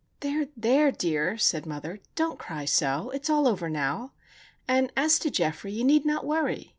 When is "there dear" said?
0.57-1.37